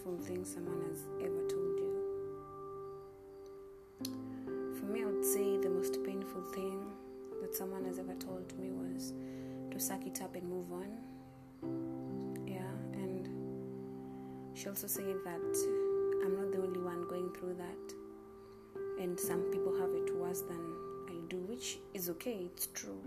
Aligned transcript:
thing 0.00 0.44
someone 0.44 0.80
has 0.88 1.04
ever 1.20 1.42
told 1.48 1.78
you? 1.78 1.92
For 4.78 4.86
me, 4.86 5.02
I 5.02 5.04
would 5.04 5.24
say 5.24 5.58
the 5.58 5.68
most 5.68 6.02
painful 6.04 6.42
thing 6.54 6.80
that 7.42 7.54
someone 7.54 7.84
has 7.84 7.98
ever 7.98 8.14
told 8.14 8.58
me 8.58 8.70
was 8.70 9.12
to 9.70 9.78
suck 9.78 10.06
it 10.06 10.22
up 10.22 10.34
and 10.34 10.48
move 10.48 10.72
on. 10.72 10.88
Yeah, 12.46 12.72
and 12.94 13.28
she 14.54 14.68
also 14.68 14.86
said 14.86 15.16
that 15.24 15.68
I'm 16.24 16.34
not 16.36 16.50
the 16.52 16.62
only 16.62 16.80
one 16.80 17.06
going 17.08 17.30
through 17.34 17.54
that, 17.54 17.94
and 19.02 19.20
some 19.20 19.42
people 19.52 19.78
have 19.78 19.90
it 19.90 20.14
worse 20.16 20.40
than 20.40 20.60
I 21.08 21.14
do, 21.28 21.36
which 21.40 21.78
is 21.94 22.08
okay, 22.10 22.46
it's 22.46 22.68
true. 22.68 23.00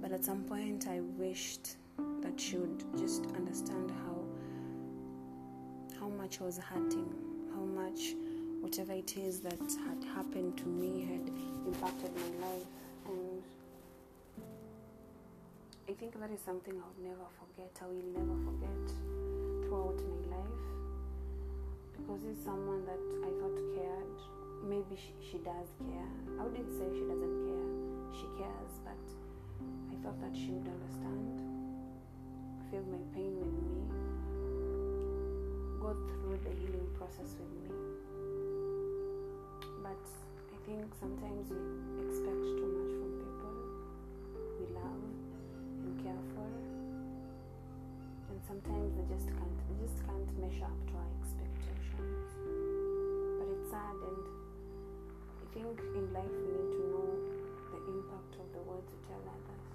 But 0.00 0.12
at 0.12 0.24
some 0.24 0.44
point, 0.44 0.86
I 0.88 1.00
wished 1.00 1.76
that 2.22 2.40
she 2.40 2.56
would 2.56 2.84
just 2.96 3.26
understand 3.36 3.90
how 3.90 4.17
much 6.28 6.40
was 6.40 6.58
hurting, 6.58 7.08
how 7.54 7.64
much 7.64 8.12
whatever 8.60 8.92
it 8.92 9.16
is 9.16 9.40
that 9.40 9.56
had 9.88 10.04
happened 10.14 10.58
to 10.58 10.66
me 10.66 11.08
had 11.08 11.24
impacted 11.64 12.12
my 12.14 12.46
life, 12.46 12.68
and 13.06 13.42
I 15.88 15.92
think 15.94 16.20
that 16.20 16.30
is 16.30 16.40
something 16.44 16.74
I 16.76 16.84
would 16.84 17.00
never 17.00 17.24
forget. 17.40 17.72
I 17.80 17.86
will 17.86 18.12
never 18.12 18.36
forget 18.44 18.84
throughout 19.64 19.96
my 20.04 20.36
life 20.36 20.64
because 21.96 22.20
it's 22.28 22.44
someone 22.44 22.84
that 22.84 23.04
I 23.24 23.30
thought 23.40 23.56
cared. 23.72 24.18
Maybe 24.68 25.00
she, 25.00 25.16
she 25.32 25.38
does 25.38 25.72
care. 25.80 26.12
I 26.36 26.44
wouldn't 26.44 26.68
say 26.76 26.92
she 26.92 27.08
doesn't 27.08 27.36
care. 27.48 27.68
She 28.12 28.28
cares, 28.36 28.74
but 28.84 29.00
I 29.64 29.94
thought 30.04 30.20
that 30.20 30.36
she 30.36 30.52
would 30.52 30.68
understand, 30.68 31.40
feel 32.68 32.84
my 32.92 33.00
pain 33.16 33.32
with 33.40 33.48
me, 33.64 33.87
go 35.78 35.94
through 35.94 36.38
the 36.42 36.50
healing 36.58 36.86
process 36.98 37.38
with 37.38 37.52
me. 37.62 37.70
But 39.82 40.02
I 40.02 40.56
think 40.66 40.90
sometimes 40.98 41.46
we 41.54 41.58
expect 42.02 42.42
too 42.58 42.70
much 42.78 42.92
from 42.98 43.10
people 43.22 43.54
we 44.58 44.66
love 44.74 45.02
and 45.86 45.94
care 46.02 46.22
for, 46.34 46.50
and 48.28 48.38
sometimes 48.42 48.90
they 48.98 49.06
just 49.06 49.30
can't. 49.30 49.58
They 49.70 49.76
just 49.86 50.02
can't 50.02 50.30
measure 50.42 50.66
up 50.66 50.80
to 50.90 50.94
our 50.98 51.10
expectations. 51.22 52.26
But 53.38 53.46
it's 53.54 53.70
sad, 53.70 53.96
and 54.02 54.24
I 54.26 55.44
think 55.54 55.78
in 55.94 56.04
life 56.10 56.34
we 56.34 56.50
need 56.58 56.70
to 56.74 56.82
know 56.90 57.08
the 57.70 57.78
impact 57.86 58.32
of 58.42 58.46
the 58.50 58.62
words 58.66 58.88
we 58.90 58.98
tell 59.06 59.22
others. 59.22 59.66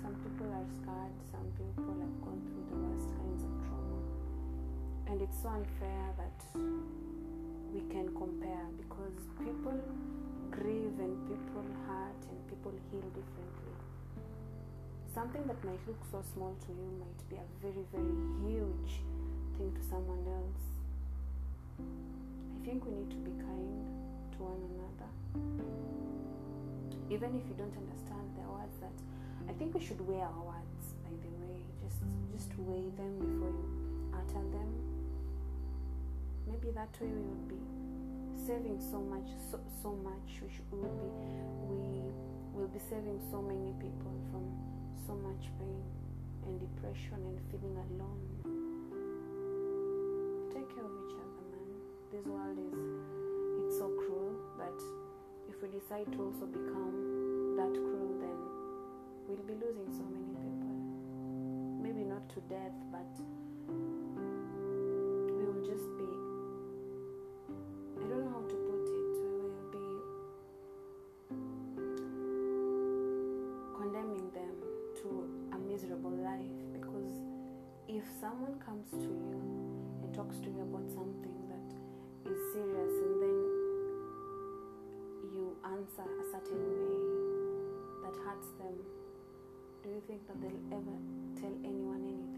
Some 0.00 0.14
people 0.22 0.48
are 0.54 0.68
scarred. 0.80 1.16
Some 1.34 1.48
people 1.58 1.94
have 1.98 2.16
gone 2.22 2.40
through 2.46 2.66
the 2.70 2.78
worst 2.78 3.10
trauma, 3.10 3.31
it's 5.22 5.40
so 5.40 5.50
unfair 5.50 6.10
that 6.18 6.38
we 7.70 7.78
can 7.94 8.10
compare 8.18 8.66
because 8.74 9.14
people 9.38 9.78
grieve 10.50 10.98
and 10.98 11.14
people 11.30 11.62
hurt 11.86 12.22
and 12.26 12.38
people 12.50 12.74
heal 12.90 13.06
differently. 13.14 13.74
Something 15.14 15.46
that 15.46 15.62
might 15.62 15.78
look 15.86 16.02
so 16.10 16.24
small 16.34 16.56
to 16.66 16.72
you 16.74 16.90
might 16.98 17.22
be 17.30 17.36
a 17.38 17.46
very, 17.62 17.86
very 17.94 18.18
huge 18.42 19.06
thing 19.56 19.70
to 19.70 19.82
someone 19.86 20.26
else. 20.26 20.64
I 21.78 22.58
think 22.66 22.84
we 22.84 22.90
need 22.90 23.10
to 23.14 23.20
be 23.22 23.30
kind 23.46 23.78
to 24.34 24.38
one 24.42 24.58
another. 24.74 25.10
Even 27.14 27.30
if 27.38 27.46
you 27.46 27.54
don't 27.54 27.76
understand 27.78 28.26
the 28.34 28.42
words 28.50 28.74
that 28.82 28.98
I 29.46 29.52
think 29.54 29.74
we 29.74 29.80
should 29.86 30.02
weigh 30.02 30.26
our 30.26 30.42
words, 30.42 30.98
by 31.06 31.14
the 31.14 31.30
way. 31.46 31.62
Just 31.78 32.02
just 32.34 32.50
weigh 32.58 32.90
them 32.98 33.22
before 33.22 33.54
you 33.54 33.70
utter 34.18 34.42
them 34.50 34.91
maybe 36.52 36.70
that 36.76 36.92
way 37.00 37.08
we 37.08 37.22
would 37.24 37.48
be 37.48 37.56
saving 38.36 38.76
so 38.76 39.00
much 39.00 39.24
so, 39.50 39.58
so 39.80 39.96
much 40.04 40.28
we, 40.44 40.52
should, 40.52 40.68
be 40.70 40.76
we 40.76 42.60
will 42.60 42.68
be 42.68 42.82
saving 42.92 43.16
so 43.30 43.40
many 43.40 43.72
people 43.80 44.12
from 44.28 44.44
so 45.06 45.16
much 45.24 45.48
pain 45.56 45.80
and 46.44 46.60
depression 46.60 47.16
and 47.24 47.40
feeling 47.48 47.76
alone. 47.88 48.20
Take 50.52 50.68
care 50.76 50.84
of 50.84 50.92
each 50.92 51.16
other 51.16 51.44
man. 51.56 51.68
This 52.12 52.24
world 52.28 52.58
is 52.60 52.76
it's 53.64 53.78
so 53.80 53.88
cruel 54.04 54.36
but 54.60 54.76
if 55.48 55.56
we 55.62 55.72
decide 55.72 56.12
to 56.12 56.18
also 56.20 56.44
become 56.52 57.56
that 57.56 57.72
cruel 57.72 58.12
then 58.20 58.38
we'll 59.24 59.46
be 59.48 59.56
losing 59.56 59.88
so 59.88 60.04
many 60.04 60.36
people. 60.36 60.76
Maybe 61.80 62.04
not 62.04 62.28
to 62.36 62.44
death 62.52 62.76
but 62.92 63.08
if 78.02 78.08
someone 78.20 78.58
comes 78.58 78.90
to 78.90 79.06
you 79.06 79.38
and 80.02 80.14
talks 80.14 80.36
to 80.38 80.50
you 80.50 80.62
about 80.62 80.88
something 80.90 81.38
that 81.46 81.68
is 82.26 82.38
serious 82.52 82.94
and 83.06 83.14
then 83.22 83.38
you 85.30 85.56
answer 85.62 86.02
a 86.02 86.24
certain 86.34 86.58
way 86.66 86.98
that 88.02 88.14
hurts 88.26 88.50
them, 88.58 88.74
do 89.84 89.90
you 89.90 90.02
think 90.08 90.26
that 90.26 90.40
they'll 90.42 90.78
ever 90.78 90.96
tell 91.38 91.54
anyone 91.64 92.02
anything? 92.02 92.31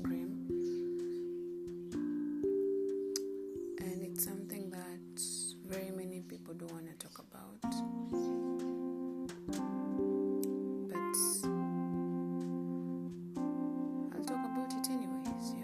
Grim. 0.00 0.46
And 3.80 4.02
it's 4.02 4.24
something 4.24 4.70
that 4.70 5.22
very 5.66 5.90
many 5.90 6.20
people 6.20 6.54
don't 6.54 6.70
want 6.72 6.86
to 6.86 6.94
talk 7.06 7.18
about. 7.18 7.60
But 10.88 11.16
I'll 14.14 14.24
talk 14.24 14.44
about 14.44 14.72
it 14.72 14.90
anyways. 14.90 15.54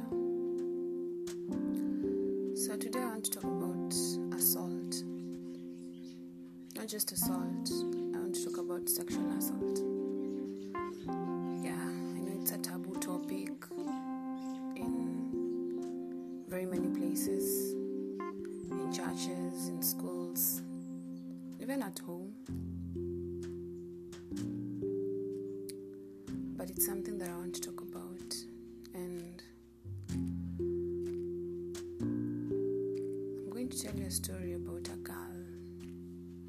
So 2.66 2.76
today 2.76 3.00
I 3.00 3.06
want 3.06 3.24
to 3.24 3.30
talk 3.30 3.44
about 3.44 3.94
assault. 4.36 5.04
Not 6.76 6.88
just 6.88 7.12
assault, 7.12 7.70
I 8.14 8.18
want 8.18 8.34
to 8.34 8.44
talk 8.44 8.58
about 8.58 8.88
sexual 8.88 9.30
assault. 9.38 9.99
But 26.60 26.68
it's 26.68 26.84
something 26.84 27.16
that 27.16 27.30
I 27.30 27.36
want 27.38 27.54
to 27.54 27.60
talk 27.62 27.80
about, 27.80 28.34
and 28.92 29.42
I'm 32.02 33.48
going 33.48 33.70
to 33.70 33.82
tell 33.82 33.94
you 33.94 34.04
a 34.04 34.10
story 34.10 34.52
about 34.52 34.86
a 34.92 34.96
girl 34.98 35.46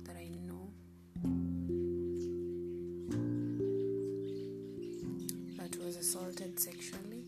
that 0.03 0.17
I 0.17 0.27
know 0.45 0.73
that 5.57 5.77
was 5.81 5.95
assaulted 5.95 6.59
sexually. 6.59 7.23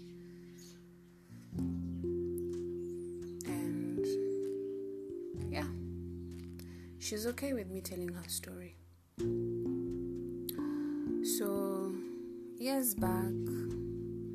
And 3.46 4.06
yeah, 5.50 5.68
she's 7.00 7.26
okay 7.28 7.54
with 7.54 7.70
me 7.70 7.80
telling 7.80 8.10
her 8.10 8.28
story. 8.28 8.76
Years 12.74 12.96
back, 12.96 13.38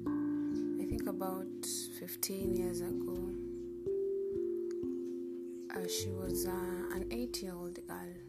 I 0.06 0.84
think 0.86 1.08
about 1.08 1.66
15 1.98 2.54
years 2.54 2.82
ago, 2.82 3.32
uh, 5.74 5.88
she 5.88 6.10
was 6.10 6.46
uh, 6.46 6.94
an 6.94 7.08
8 7.10 7.42
year 7.42 7.54
old 7.54 7.80
girl 7.88 8.27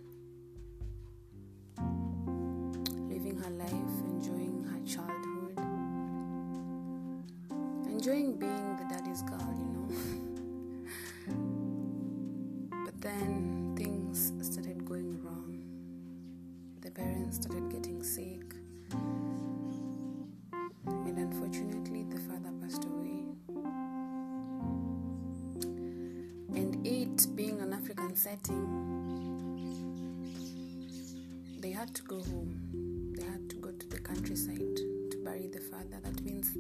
They 31.59 31.71
had 31.71 31.94
to 31.95 32.03
go 32.03 32.21
home. 32.21 33.13
They 33.15 33.24
had 33.24 33.50
to 33.50 33.56
go 33.57 33.71
to 33.71 33.88
the 33.89 34.00
countryside 34.00 34.75
to 34.77 35.21
bury 35.24 35.47
the 35.47 35.59
father. 35.59 36.00
That 36.03 36.21
means 36.24 36.53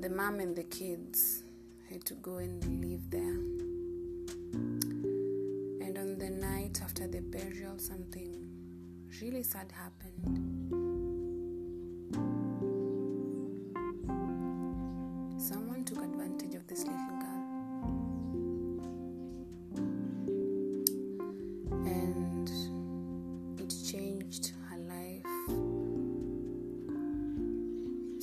the 0.00 0.10
mom 0.10 0.40
and 0.40 0.56
the 0.56 0.64
kids 0.64 1.44
had 1.90 2.04
to 2.06 2.14
go 2.14 2.38
and 2.38 2.62
live 2.84 3.10
there. 3.10 3.38
And 5.86 5.98
on 5.98 6.18
the 6.18 6.30
night 6.30 6.80
after 6.82 7.06
the 7.06 7.20
burial, 7.20 7.78
something 7.78 8.48
really 9.20 9.42
sad 9.42 9.72
happened. 9.72 10.83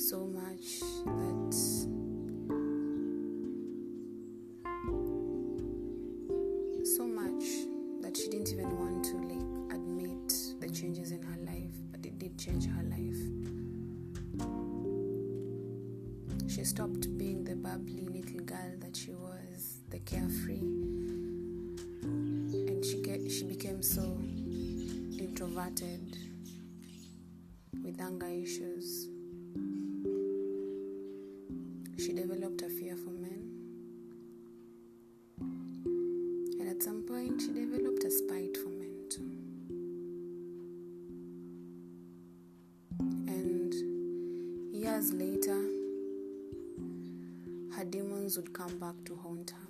So 0.08 0.26
much 0.26 0.80
that 1.06 1.54
so 6.84 7.06
much 7.06 7.44
that 8.00 8.16
she 8.16 8.28
didn't 8.28 8.48
even 8.52 8.76
want 8.80 9.04
to 9.04 9.16
like 9.18 9.46
admit 9.76 10.28
the 10.60 10.68
changes 10.68 11.12
in 11.12 11.22
her 11.22 11.36
life, 11.46 11.70
but 11.92 12.04
it 12.04 12.18
did 12.18 12.36
change 12.36 12.66
her 12.66 12.82
life. 12.82 13.16
She 16.50 16.64
stopped 16.64 17.16
being 17.16 17.44
the 17.44 17.54
bubbly 17.54 18.08
little 18.08 18.40
girl 18.40 18.72
that 18.80 18.96
she 18.96 19.12
was, 19.12 19.82
the 19.90 20.00
carefree, 20.00 20.58
and 22.02 22.84
she 22.84 23.00
get, 23.02 23.30
she 23.30 23.44
became 23.44 23.80
so 23.80 24.02
introverted 25.16 26.16
with 27.84 28.00
anger 28.00 28.26
issues. 28.26 29.11
She 37.40 37.48
developed 37.48 38.04
a 38.04 38.10
spite 38.10 38.56
for 38.56 38.68
men 38.68 38.94
too. 39.08 39.30
And 43.28 43.72
years 44.74 45.12
later, 45.12 45.60
her 47.76 47.84
demons 47.84 48.36
would 48.36 48.52
come 48.52 48.78
back 48.78 48.94
to 49.06 49.16
haunt 49.16 49.50
her. 49.50 49.61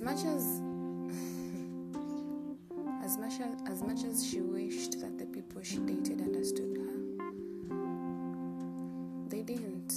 As 0.00 0.06
much 0.06 0.24
as 0.24 0.62
as 3.04 3.18
much 3.18 3.34
as, 3.40 3.70
as 3.70 3.82
much 3.82 4.04
as 4.04 4.26
she 4.26 4.40
wished 4.40 4.98
that 5.00 5.18
the 5.18 5.26
people 5.26 5.60
she 5.62 5.76
dated 5.78 6.22
understood 6.22 6.78
her, 6.78 6.98
they 9.28 9.42
didn't. 9.42 9.92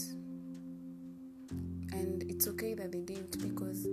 And 1.94 2.24
it's 2.28 2.48
okay 2.50 2.74
that 2.74 2.92
they 2.92 3.00
didn't 3.00 3.42
because 3.42 3.88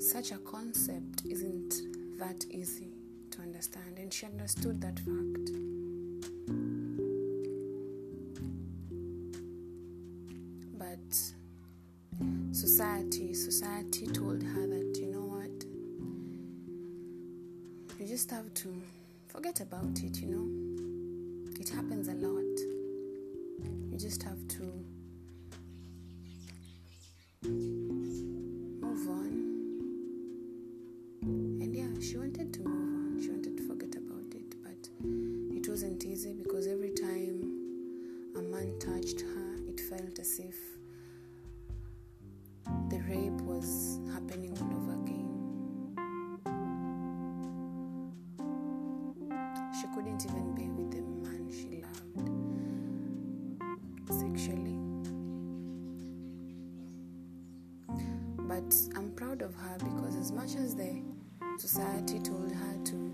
such 0.00 0.32
a 0.32 0.38
concept 0.38 1.22
isn't 1.24 1.80
that 2.18 2.44
easy 2.50 2.92
to 3.30 3.40
understand, 3.40 3.98
and 3.98 4.12
she 4.12 4.26
understood 4.26 4.82
that 4.82 4.98
fact. 4.98 5.50
But 10.78 11.32
society, 12.52 13.32
society 13.32 14.06
told 14.08 14.42
her 14.42 14.57
just 18.18 18.32
have 18.32 18.52
to 18.52 18.82
forget 19.28 19.60
about 19.60 20.02
it, 20.02 20.16
you 20.16 20.26
know. 20.26 21.60
It 21.60 21.68
happens 21.68 22.08
a 22.08 22.14
lot. 22.14 22.58
You 23.92 23.96
just 23.96 24.24
have 24.24 24.48
to 24.48 24.62
move 27.44 29.08
on. 29.08 29.30
And 31.22 31.72
yeah, 31.72 31.86
she 32.04 32.16
wanted 32.16 32.52
to 32.54 32.60
move 32.62 33.14
on. 33.14 33.22
She 33.22 33.30
wanted 33.30 33.56
to 33.56 33.68
forget 33.68 33.94
about 33.94 34.34
it, 34.34 34.52
but 34.64 34.88
it 35.56 35.68
wasn't 35.68 36.04
easy 36.04 36.32
because 36.32 36.66
every 36.66 36.87
sexually. 54.38 54.74
But 58.38 58.74
I'm 58.96 59.10
proud 59.16 59.42
of 59.42 59.54
her 59.54 59.76
because, 59.78 60.16
as 60.16 60.32
much 60.32 60.54
as 60.56 60.74
the 60.74 61.02
society 61.58 62.20
told 62.20 62.52
her 62.52 62.84
to 62.84 63.12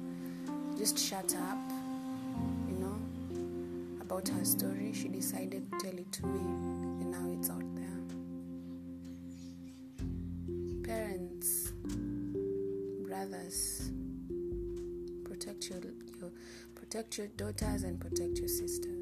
just 0.76 0.98
shut 0.98 1.34
up, 1.50 1.58
you 2.68 2.76
know, 2.78 2.96
about 4.00 4.28
her 4.28 4.44
story, 4.44 4.92
she 4.92 5.08
decided 5.08 5.70
to 5.72 5.78
tell 5.78 5.98
it 5.98 6.12
to 6.12 6.26
me, 6.26 6.40
and 6.40 7.10
now 7.10 7.38
it's 7.38 7.50
out 7.50 7.74
there. 7.74 7.84
Parents, 10.84 11.72
brothers, 13.06 13.90
protect 15.24 15.70
your, 15.70 15.80
your 16.20 16.30
protect 16.74 17.18
your 17.18 17.28
daughters 17.28 17.82
and 17.82 17.98
protect 17.98 18.38
your 18.38 18.48
sisters. 18.48 18.93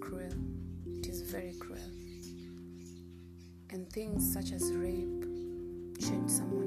Cruel. 0.00 0.32
It 0.98 1.08
is 1.08 1.22
very 1.22 1.54
cruel. 1.58 1.78
And 3.70 3.90
things 3.92 4.32
such 4.32 4.52
as 4.52 4.72
rape 4.72 5.24
change 6.00 6.30
someone's 6.30 6.63